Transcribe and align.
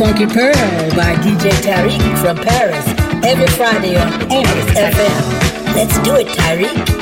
Funky 0.00 0.24
Pearl 0.24 0.54
by 0.96 1.14
DJ 1.16 1.50
Tariq 1.60 2.00
from 2.22 2.34
Paris 2.38 2.86
every 3.22 3.46
Friday 3.48 3.98
on 3.98 4.10
Paris 4.30 4.64
FM. 4.72 5.74
Let's 5.74 5.98
do 5.98 6.16
it, 6.16 6.26
Tariq. 6.26 7.00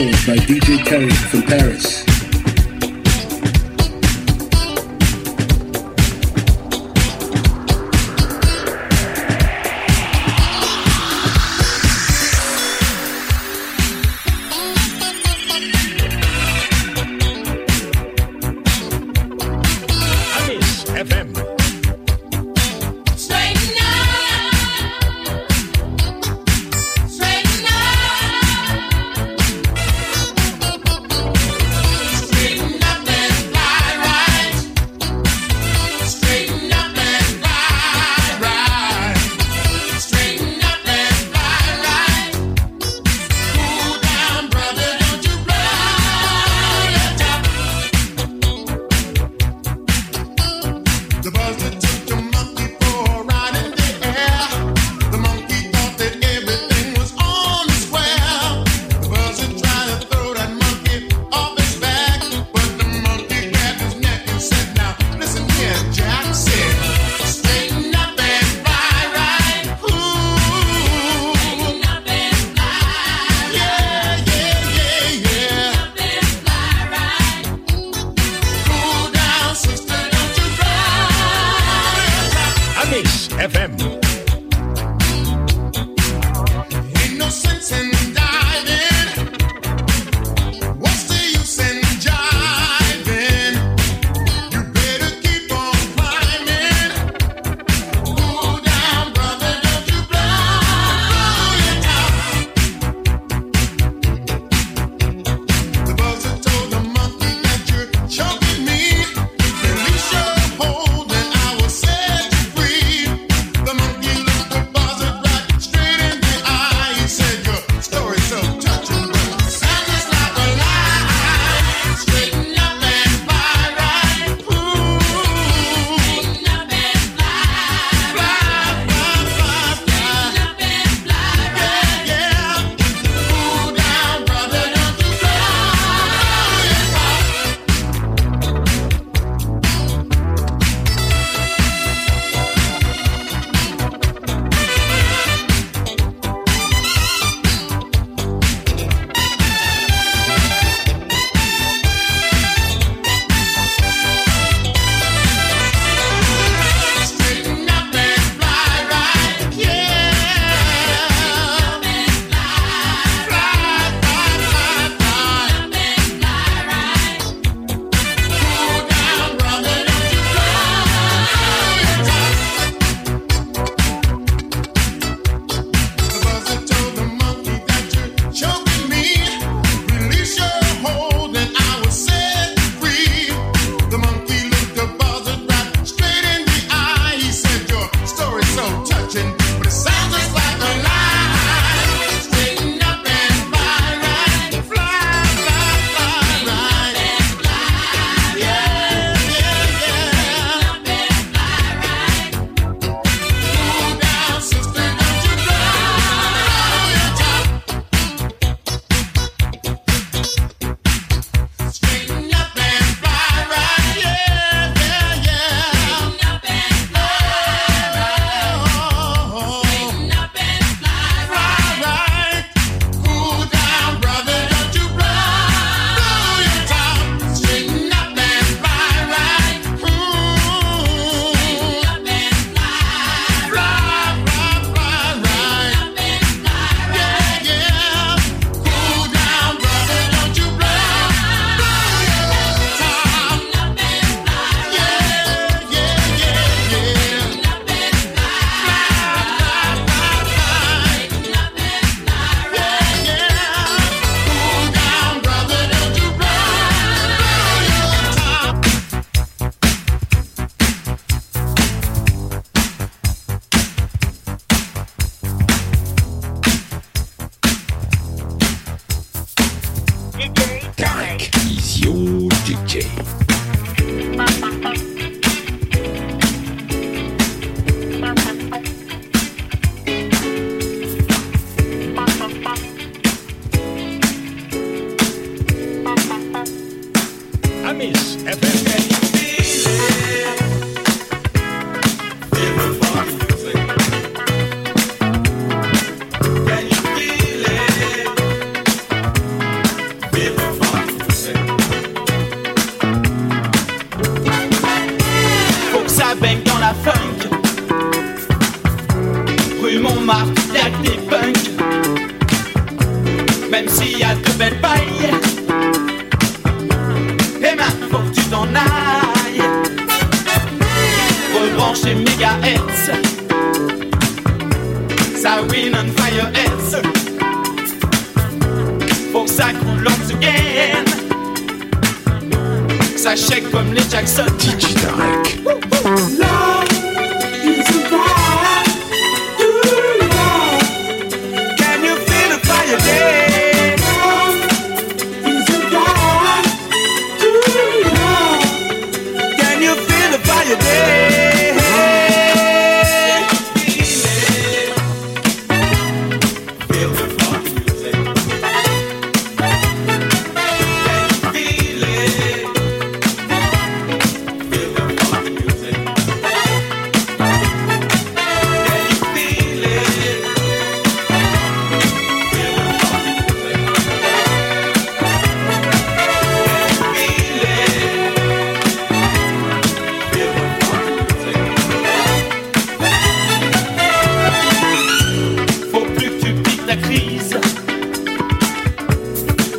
By 0.00 0.36
DJ 0.46 0.82
Terry 0.82 1.10
from 1.10 1.42
Paris. 1.42 1.99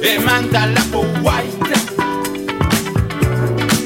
et 0.04 0.18
mandala 0.20 0.82
pour 0.92 1.06
white. 1.24 1.56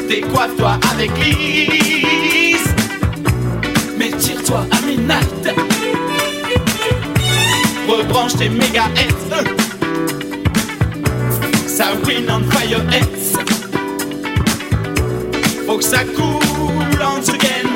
Décoiffe-toi 0.08 0.78
avec 0.92 1.12
Lise, 1.18 2.76
mais 3.98 4.12
tire-toi 4.12 4.66
à 4.72 4.86
midnight. 4.86 5.50
Rebranche 7.88 8.36
tes 8.36 8.50
méga 8.50 8.86
heads, 8.96 9.34
ça 11.68 11.88
win 12.06 12.30
on 12.30 12.44
fire 12.52 12.84
heads. 12.92 13.38
Faut 15.66 15.78
que 15.78 15.84
ça 15.84 16.04
coule 16.04 17.02
en 17.02 17.18
again, 17.18 17.70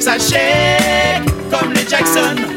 ça 0.00 0.18
shake 0.18 1.24
comme 1.50 1.72
les 1.72 1.88
Jackson 1.88 2.49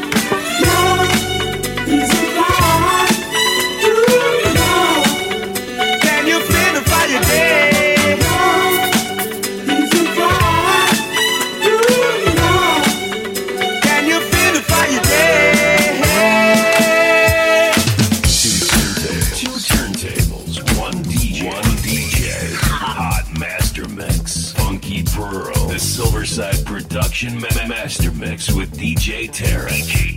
Session 27.24 27.40
Master 27.68 28.12
Mix 28.12 28.52
with 28.52 28.76
DJ 28.76 29.30
Terra. 29.32 30.13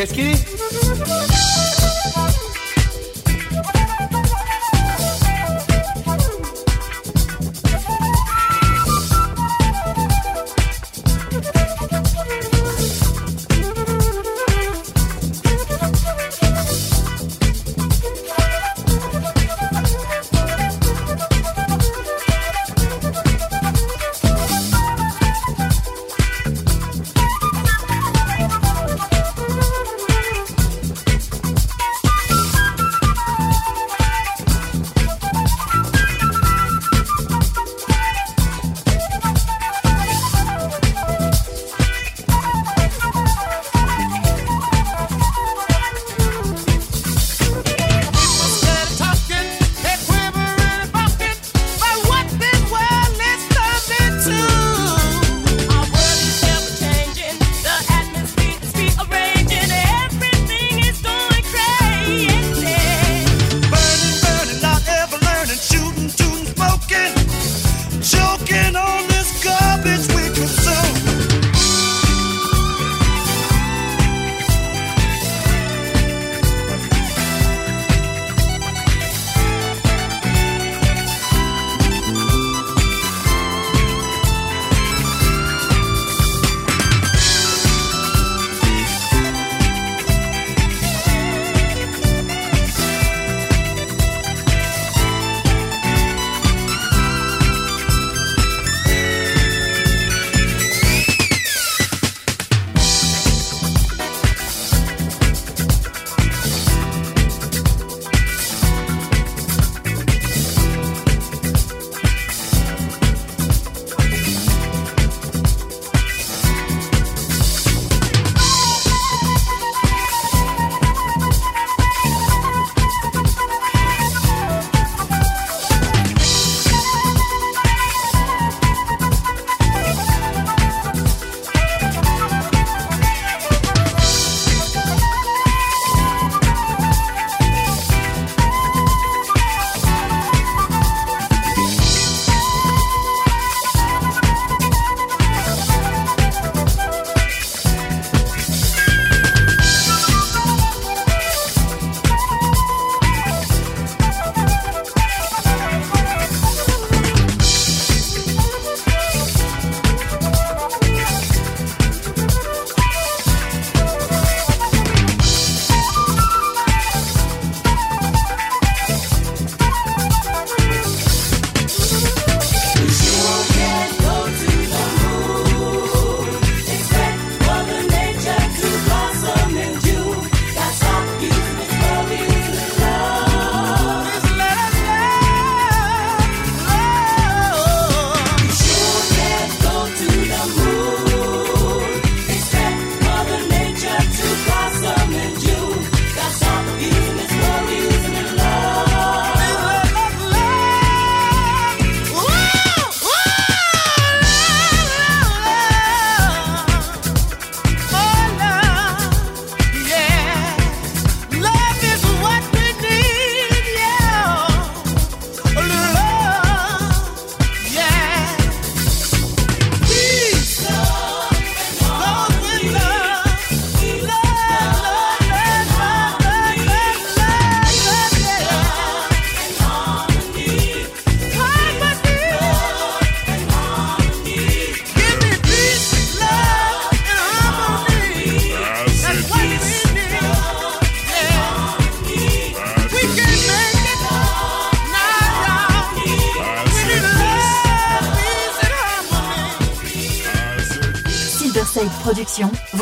Qu'est-ce 0.00 1.59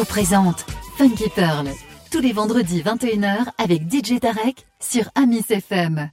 présente 0.09 0.67
Funky 0.97 1.29
Pearl 1.35 1.69
tous 2.11 2.21
les 2.21 2.33
vendredis 2.33 2.83
21h 2.83 3.47
avec 3.59 3.83
DJ 3.83 4.19
Tarek 4.21 4.65
sur 4.81 5.05
Amis 5.15 5.45
FM. 5.49 6.11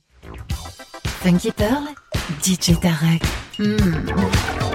Funky 1.24 1.52
Pearl, 1.52 1.86
DJ 2.44 2.80
Tarek. 2.80 3.24
Hmm. 3.58 4.75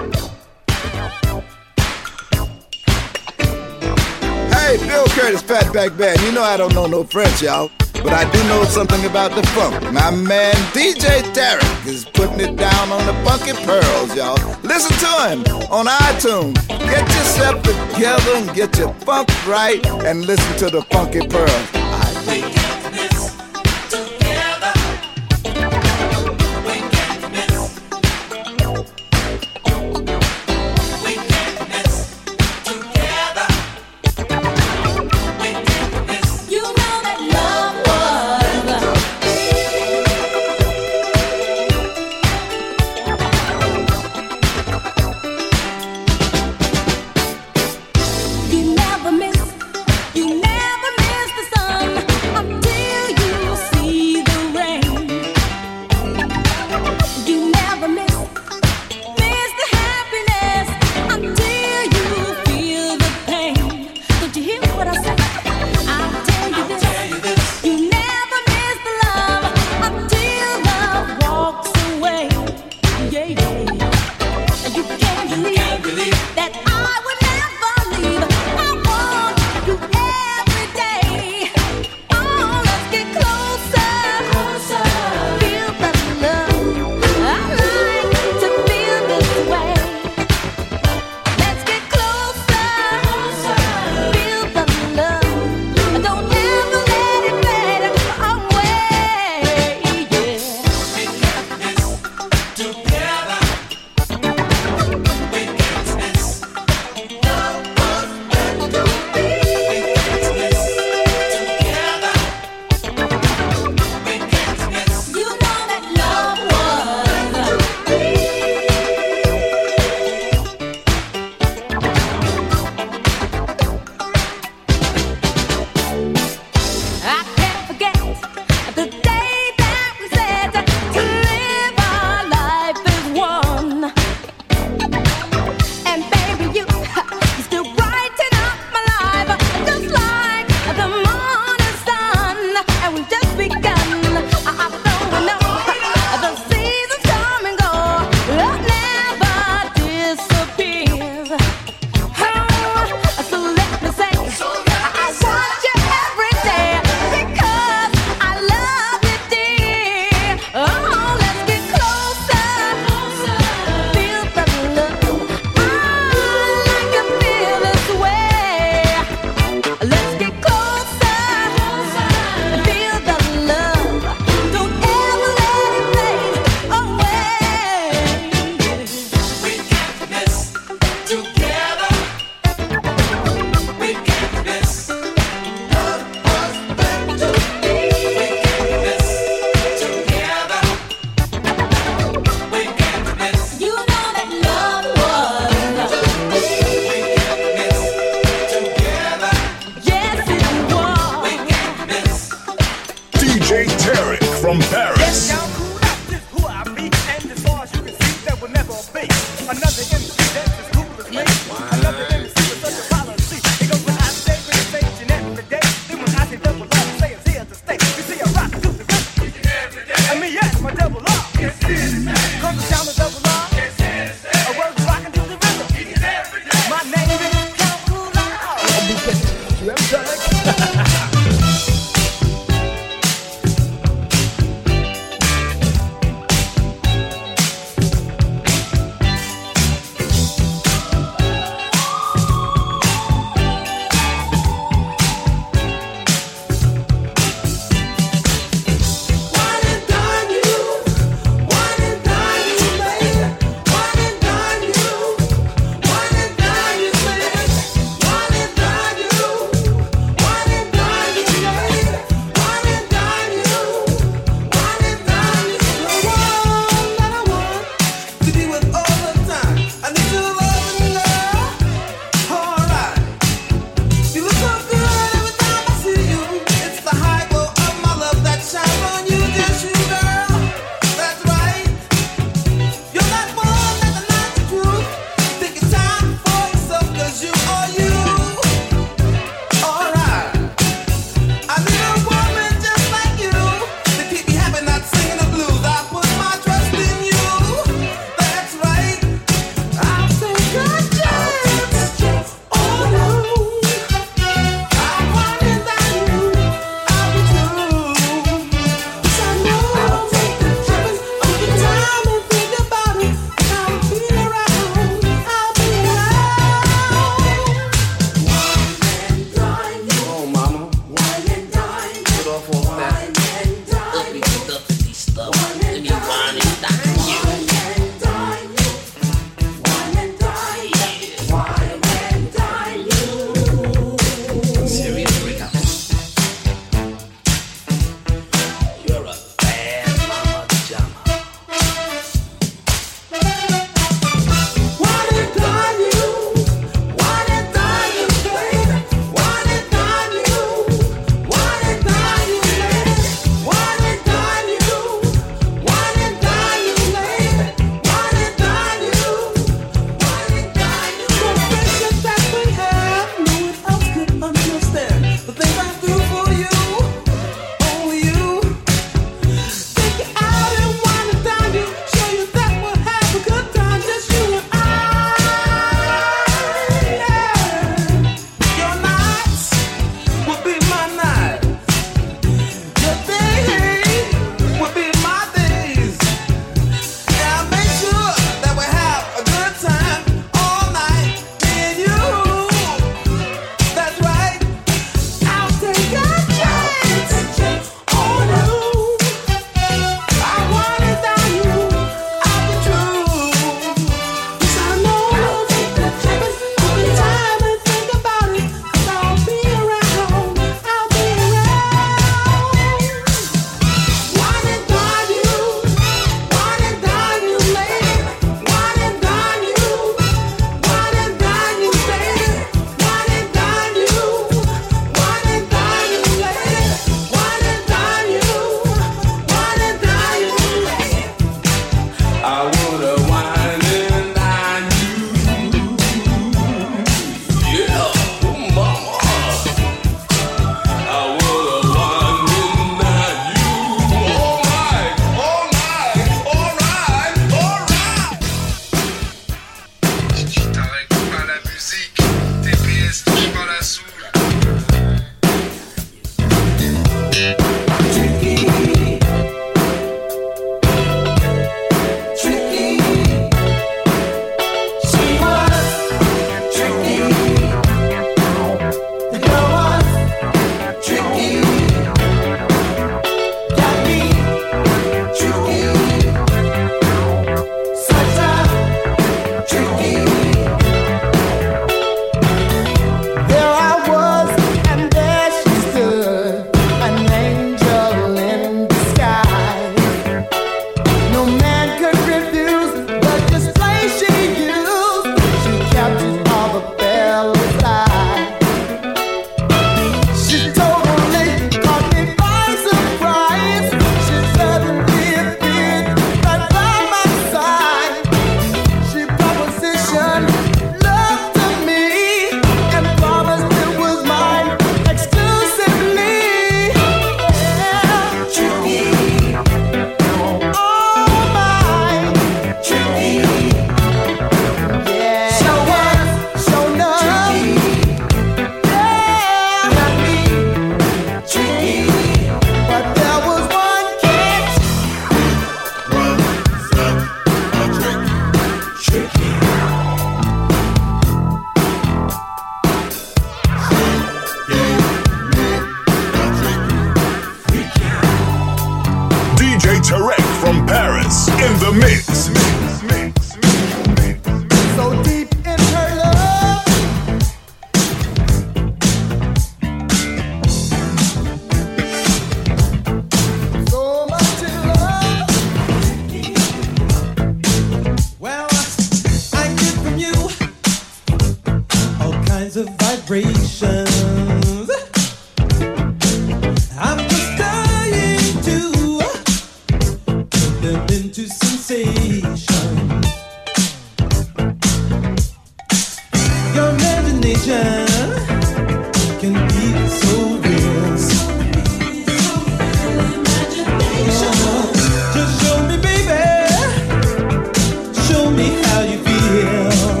Hey, 4.71 4.77
Bill 4.87 5.05
Curtis, 5.07 5.43
Fatback 5.43 5.97
Band. 5.97 6.21
You 6.21 6.31
know 6.31 6.43
I 6.43 6.55
don't 6.55 6.73
know 6.73 6.87
no 6.87 7.03
French, 7.03 7.41
y'all. 7.41 7.69
But 7.91 8.13
I 8.13 8.23
do 8.31 8.41
know 8.47 8.63
something 8.63 9.03
about 9.03 9.35
the 9.35 9.45
funk. 9.47 9.75
My 9.91 10.11
man 10.11 10.55
DJ 10.71 11.21
Tarek 11.33 11.85
is 11.85 12.05
putting 12.05 12.39
it 12.39 12.55
down 12.55 12.89
on 12.89 13.05
the 13.05 13.11
funky 13.25 13.51
pearls, 13.65 14.15
y'all. 14.15 14.37
Listen 14.63 14.95
to 15.03 15.27
him 15.27 15.39
on 15.69 15.87
iTunes. 15.87 16.55
Get 16.69 17.01
yourself 17.01 17.61
together 17.63 18.31
and 18.37 18.55
get 18.55 18.77
your 18.77 18.93
funk 19.03 19.27
right 19.45 19.85
and 20.05 20.25
listen 20.25 20.57
to 20.59 20.69
the 20.69 20.83
funky 20.83 21.27
pearls. 21.27 21.67